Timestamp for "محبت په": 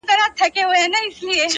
0.07-0.45